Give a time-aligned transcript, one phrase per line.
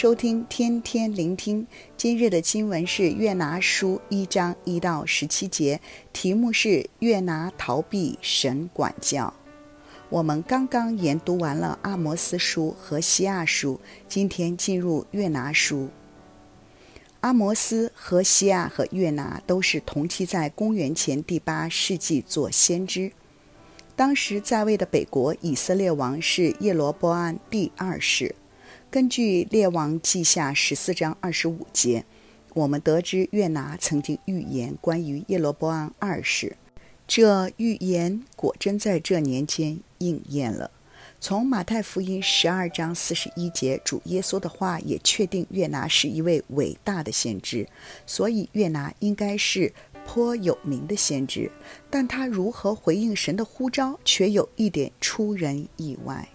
[0.00, 1.66] 收听天天聆听。
[1.96, 5.80] 今日的经文是约拿书一章一到十七节，
[6.12, 9.34] 题目是约拿逃避神管教。
[10.08, 15.88] 我们刚刚研读完了阿摩斯书和西亚书，今天进入约拿书。
[17.18, 23.10] 阿摩斯、和西亚和约拿都是同期在公元前第八世纪做先知。
[23.96, 28.36] 当时在位的北国以色列王是耶罗波安第二世。
[28.90, 32.06] 根据《列王记下》十四章二十五节，
[32.54, 36.56] 我们得知约拿曾经预言关于耶罗波安二世，
[37.06, 40.70] 这预言果真在这年间应验了。
[41.20, 47.68] 从马太福音十二章四十一节，主耶稣的话也确定约拿是一位伟大的先知，
[48.06, 49.70] 所以约拿应该是
[50.06, 51.52] 颇有名的先知。
[51.90, 56.26] 但他如何回应神的呼召，却有一点出人意外。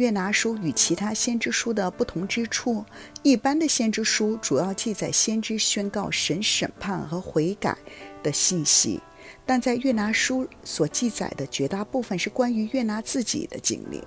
[0.00, 2.82] 约拿书与其他先知书的不同之处，
[3.22, 7.76] 一般的先知书主要记载先知宣告神审判和悔改
[8.22, 8.98] 的信息。
[9.44, 14.02] 但在约拿书所记载的绝大部分是关于约拿自己的经历，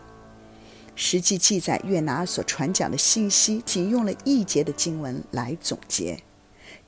[0.96, 6.18] 实际记载约拿所传讲的信息，仅用了一节的经文来总结。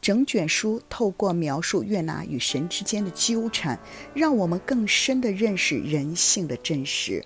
[0.01, 3.79] 整卷书透过描述约拿与神之间的纠缠，
[4.15, 7.23] 让我们更深地认识人性的真实，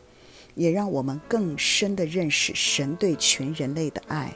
[0.55, 4.33] 也让我们更深地认识神对全人类的爱，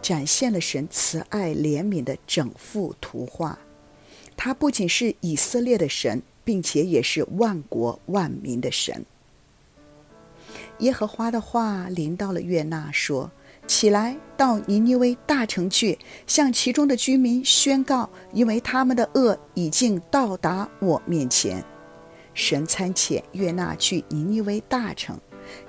[0.00, 3.58] 展现了神慈爱怜悯的整幅图画。
[4.36, 9.04] 他不仅是以色列的神，并且也是万国万民的神。
[10.78, 13.30] 耶和华的话临到了约拿，说
[13.66, 21.64] ：“起来，到尼尼微大城去，向其中的居民宣告，因为他们的恶已经到达我面前。”
[22.32, 25.18] 神差遣约拿去尼尼微大城。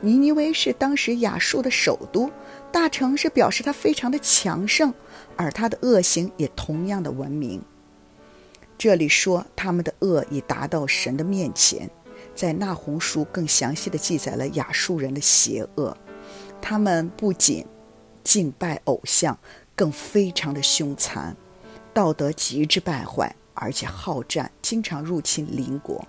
[0.01, 2.29] 尼尼微是当时亚述的首都，
[2.71, 4.93] 大城是表示他非常的强盛，
[5.35, 7.61] 而他的恶行也同样的闻名。
[8.77, 11.89] 这里说他们的恶已达到神的面前，
[12.33, 15.95] 在那鸿书更详细地记载了亚述人的邪恶。
[16.61, 17.65] 他们不仅
[18.23, 19.37] 敬拜偶像，
[19.75, 21.35] 更非常的凶残，
[21.93, 26.07] 道德极之败坏，而且好战，经常入侵邻国。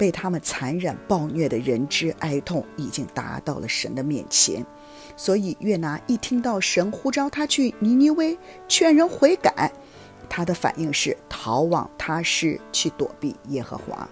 [0.00, 4.64] 被他们残忍暴虐的人之哀痛已经达到了神的面前，
[5.14, 9.70] 所以约拿一听到神呼召他去尼尼微劝人悔改。
[10.26, 14.08] 他的反应是逃往他施去躲避耶和华。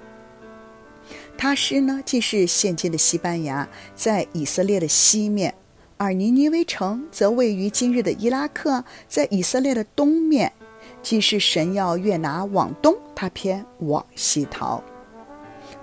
[1.38, 5.50] 他施呢，既是现今的西班牙，在以色列的西面；
[5.96, 10.52] 而尼尼微城则位于今日的伊拉克，在以色列的东面。
[11.00, 14.84] 既是神要约拿往东，他偏往西逃。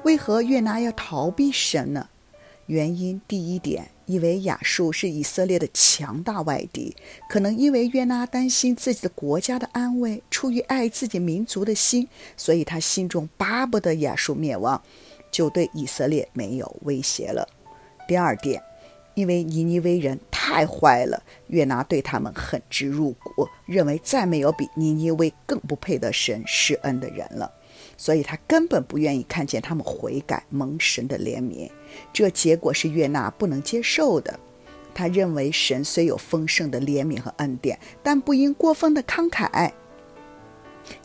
[0.06, 2.10] 为何约拿要逃避神呢？
[2.68, 6.96] 原因第一点，因为亚述是以色列的强大外敌，
[7.28, 12.08] 可能因为约拿担心自己的国家的安危，出于爱自己民族的心，
[12.38, 14.80] 所以他心中巴不得亚述灭亡，
[15.32, 17.50] 就对以色列没有威胁了。
[18.08, 18.62] 第二点，
[19.16, 27.52] 因为尼尼微人太坏了，约拿对他们恨之入骨，认为再没有比尼尼微更不配得神施恩的人了。
[27.98, 31.70] 所以他根本不愿意看见他们悔改蒙神的怜悯，
[32.12, 34.40] 这结果是约拿不能接受的。
[34.94, 39.72] 他认为神虽有丰盛的怜悯和恩典，但不应过分的慷慨。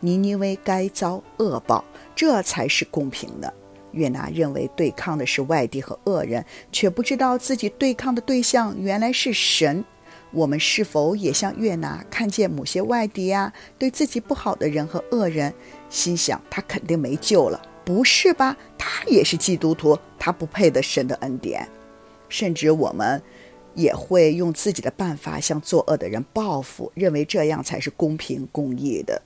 [0.00, 1.84] 尼尼微该遭恶报，
[2.14, 3.52] 这才是公平的。
[3.92, 9.84] 约拿认为对抗的是外敌和恶人，却不知道自己对抗的对象原来是神。
[10.32, 15.52] 我们是否也像约拿看见某些外敌啊，对自己不好的人和恶人，
[15.90, 17.60] 心想他肯定没救了？
[17.84, 18.56] 不是吧？
[18.78, 21.68] 他也是基督徒，他不配得神的恩典。
[22.28, 23.20] 甚至我们
[23.74, 29.20] 也会用自己的办法向作恶的人报复，认为这样才是公平公义的。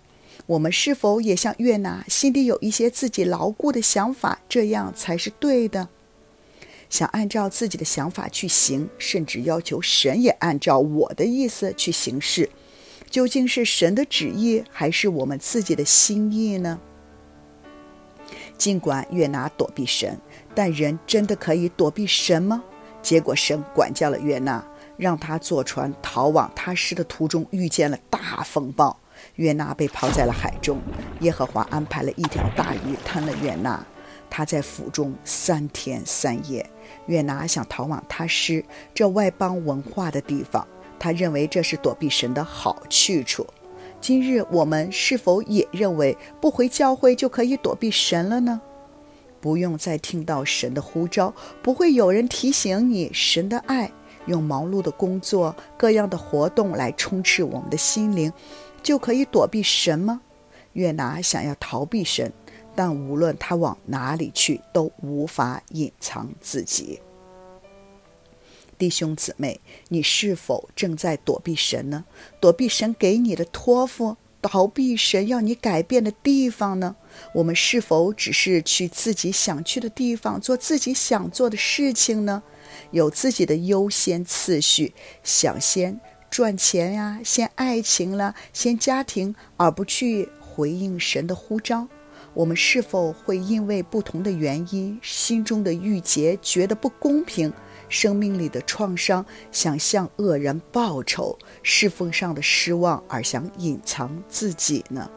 [0.47, 5.89] 我们是否也像约拿，心里有一些自己牢固的想法，这样才是对的？
[6.91, 12.49] 想按照自己的想法去行，甚至要求神也按照我的意思去行事，
[13.15, 16.81] 究竟是神的旨意，还是我们自己的心意呢？
[18.59, 20.19] 尽管约拿躲避神，
[20.53, 22.65] 但人真的可以躲避神吗？
[23.01, 24.67] 结果神管教了约拿，
[24.97, 28.99] 让他坐船逃往他施的途中遇见了大风暴，
[29.37, 30.81] 约拿被抛在了海中。
[31.21, 33.87] 耶和华安排了一条大鱼吞了约拿。
[34.29, 36.69] 他在腹中三天三夜。
[37.07, 40.67] 约拿想逃往他施这外邦文化的地方，
[40.99, 43.47] 他认为这是躲避神的好去处。
[44.01, 48.61] 今日我们是否也认为不回教会就可以躲避神了呢？
[49.41, 53.91] 不用再听到神的呼召，不会有人提醒你神的爱，
[54.27, 58.33] 用忙碌的工作、各样的活动来充斥我们的心灵，
[58.83, 60.21] 就可以躲避神吗？
[60.73, 62.33] 约拿想要逃避神，
[62.75, 67.01] 但无论他往哪里去，都无法隐藏自己。
[68.85, 72.05] 弟兄姊妹，你是否正在躲避神呢？
[72.39, 76.97] 躲避神给你的托付，逃避神要你改变的地方呢？
[77.33, 82.43] 我们是否只是去自己想去的地方，做自己想做的事情呢？
[82.91, 84.93] 有自己的优先次序，
[85.23, 85.99] 想先
[86.29, 91.89] 赚钱呀，先爱情了，先家庭，而不去回应神的呼召。
[92.35, 97.51] 我们是否会因为不同的原因，心中的郁结，觉得不公平？
[97.89, 105.11] 生命里的创伤，想向恶人报仇；侍奉上的失望，而想隐藏自己呢？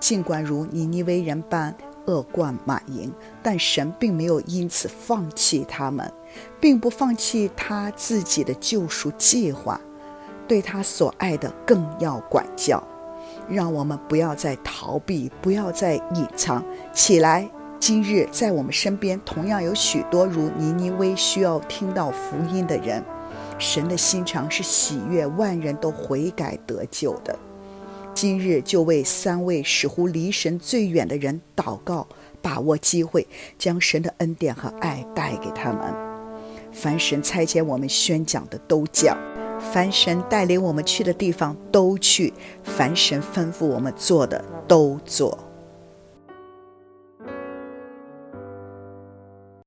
[0.00, 1.74] 尽管如尼尼微人般
[2.06, 6.12] 恶贯满盈，但神并没有因此放弃他们，
[6.60, 9.80] 并不放弃他自己的救赎计划，
[10.48, 12.82] 对他所爱的更要管教。
[13.48, 17.48] 让我们不要再逃避，不要再隐藏，起来！
[17.82, 23.02] 今日在我们身边同样有许多如尼尼微需要听到福音的人。
[23.58, 27.36] 神的心肠是喜悦万人都悔改得救的。
[28.14, 32.06] 今日就为三位似乎离神最远的人祷告，
[32.40, 33.26] 把握机会，
[33.58, 35.92] 将神的恩典和爱带给他们。
[36.70, 39.18] 凡神差遣我们宣讲的都讲，
[39.58, 42.32] 凡神带领我们去的地方都去，
[42.62, 45.36] 凡神吩咐我们做的都做。